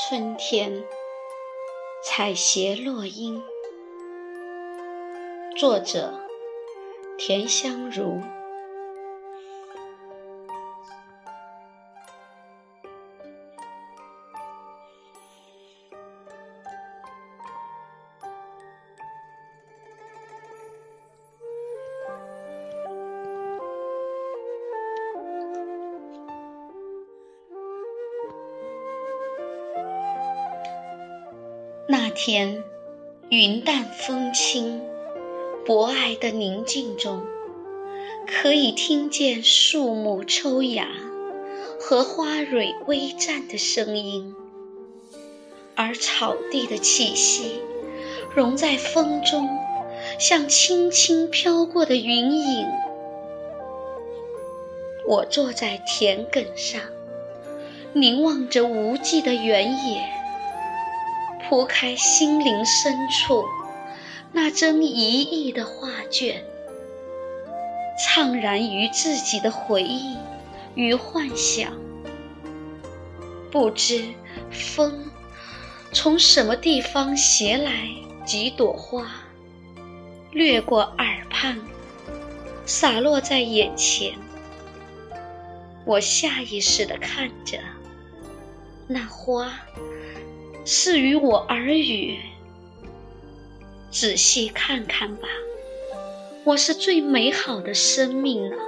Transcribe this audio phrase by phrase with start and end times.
[0.00, 0.84] 春天，
[2.04, 3.42] 采撷落英。
[5.56, 6.14] 作者：
[7.18, 8.20] 田香如。
[32.20, 32.64] 天，
[33.30, 34.80] 云淡风轻，
[35.64, 37.24] 博爱的宁静中，
[38.26, 40.88] 可以听见树木抽芽
[41.78, 44.34] 和花蕊微绽的声音，
[45.76, 47.60] 而草地的气息
[48.34, 49.48] 融在风中，
[50.18, 52.66] 像轻轻飘过的云影。
[55.06, 56.82] 我坐在田埂上，
[57.92, 60.17] 凝望着无际的原野。
[61.48, 63.42] 铺开心灵深处
[64.32, 66.44] 那张一亿的画卷，
[67.98, 70.18] 怅然于自己的回忆
[70.74, 71.72] 与幻想。
[73.50, 74.04] 不知
[74.50, 75.10] 风
[75.90, 77.88] 从什么地方携来
[78.26, 79.06] 几朵花，
[80.32, 81.58] 掠过耳畔，
[82.66, 84.12] 洒落在眼前。
[85.86, 87.58] 我下意识地看着
[88.86, 89.50] 那花。
[90.70, 92.18] 是与我耳语，
[93.90, 95.26] 仔细看看吧，
[96.44, 98.58] 我是最美好的生命啊。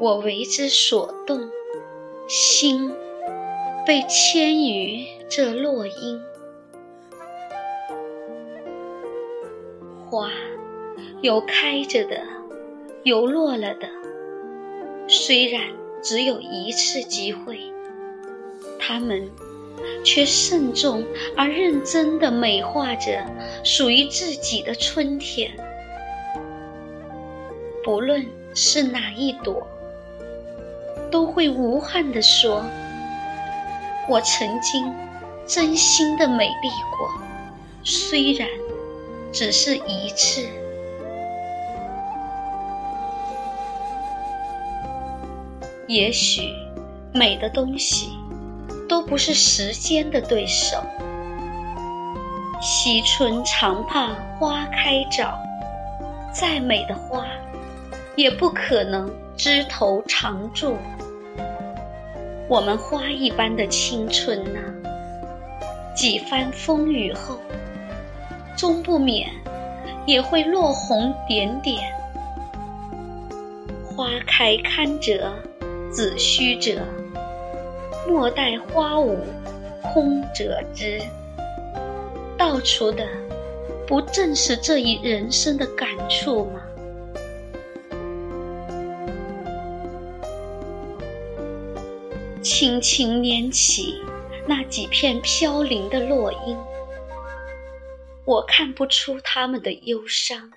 [0.00, 1.48] 我为之所动，
[2.26, 2.90] 心
[3.86, 6.20] 被牵于这落英。
[10.10, 10.32] 花
[11.22, 12.20] 有开着的，
[13.04, 13.88] 有落了的，
[15.06, 15.62] 虽然
[16.02, 17.60] 只有一次机会，
[18.80, 19.30] 它们。
[20.04, 21.04] 却慎重
[21.36, 23.24] 而认真地美化着
[23.62, 25.50] 属于自己的春天。
[27.82, 29.66] 不论是哪一朵，
[31.10, 32.64] 都会无憾地说
[34.08, 34.92] ：“我曾经
[35.46, 37.10] 真心的美丽过，
[37.82, 38.48] 虽然
[39.32, 40.46] 只是一次。”
[45.86, 46.48] 也许，
[47.12, 48.08] 美的东西。
[48.94, 50.76] 都不是时间的对手。
[52.60, 55.36] 惜春常怕花开早，
[56.32, 57.26] 再美的花，
[58.14, 60.76] 也不可能枝头常驻。
[62.48, 64.60] 我们花一般的青春呐，
[65.96, 67.40] 几番风雨后，
[68.56, 69.28] 终不免
[70.06, 71.82] 也会落红点点。
[73.84, 75.32] 花开堪折，
[75.90, 76.80] 子须折。
[78.06, 79.18] 莫待花舞
[79.82, 81.00] 空折枝，
[82.36, 83.08] 道出的
[83.86, 86.60] 不正是这一人生的感触吗？
[92.42, 93.94] 轻轻拈起
[94.46, 96.58] 那几片飘零的落英，
[98.26, 100.50] 我看不出它们的忧伤。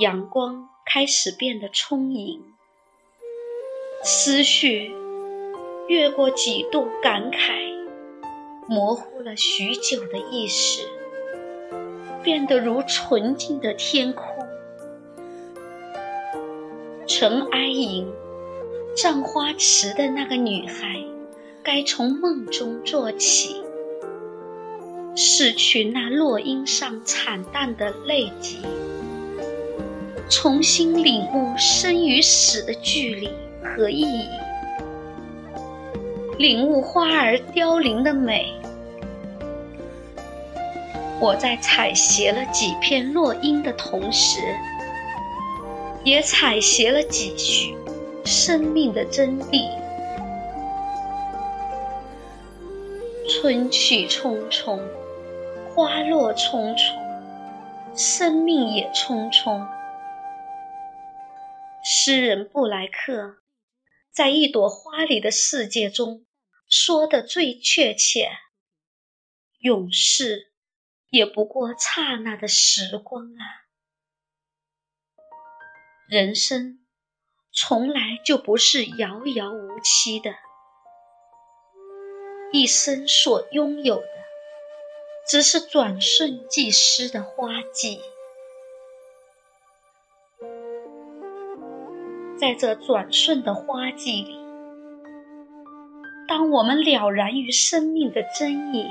[0.00, 2.42] 阳光开始变得充盈，
[4.02, 4.92] 思绪。
[5.88, 7.54] 越过几度感慨，
[8.66, 10.82] 模糊了许久的意识，
[12.22, 14.26] 变得如纯净的天空。
[17.06, 18.12] 尘埃营
[18.94, 21.02] 葬花池的那个女孩，
[21.62, 23.64] 该从梦中做起，
[25.16, 28.58] 拭去那落英上惨淡的泪迹，
[30.28, 33.30] 重新领悟生与死的距离
[33.64, 34.28] 和意义。
[36.38, 38.54] 领悟花儿凋零的美，
[41.20, 44.38] 我在采撷了几片落英的同时，
[46.04, 47.76] 也采撷了几许
[48.24, 49.68] 生命的真谛。
[53.28, 54.80] 春去匆匆，
[55.74, 56.94] 花落匆匆，
[57.96, 59.66] 生命也匆匆。
[61.82, 63.38] 诗人布莱克
[64.12, 66.26] 在一朵花里的世界中。
[66.68, 68.30] 说的最确切，
[69.58, 70.52] 永世
[71.08, 73.64] 也不过刹那的时光啊！
[76.08, 76.84] 人生
[77.52, 80.34] 从来就不是遥遥无期的，
[82.52, 84.08] 一生所拥有的，
[85.26, 87.98] 只是转瞬即逝的花季。
[92.38, 94.47] 在这转瞬的花季里。
[96.38, 98.86] 当我们了然于生命的真意，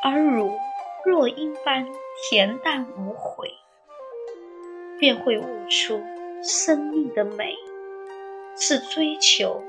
[0.00, 0.60] 而如
[1.04, 1.88] 若因般
[2.30, 3.52] 恬淡无悔，
[5.00, 6.00] 便会悟出
[6.40, 7.56] 生命的美
[8.56, 9.64] 是追求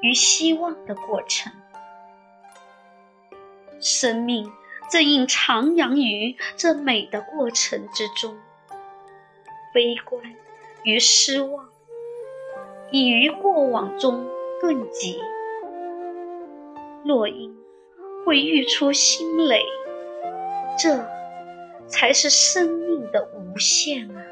[0.00, 1.52] 与希望的过程。
[3.80, 4.52] 生命
[4.88, 8.38] 正应徜徉于这美的过程之中，
[9.74, 10.22] 悲观
[10.84, 11.68] 与失望
[12.92, 14.28] 已于过往中
[14.60, 15.20] 顿及。
[17.04, 17.54] 落英
[18.24, 19.62] 会育出新蕾，
[20.78, 21.04] 这
[21.86, 24.22] 才是生命的无限啊！